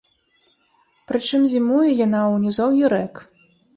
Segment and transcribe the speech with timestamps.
[1.11, 3.23] Прычым зімуе яна ў нізоўі рэк.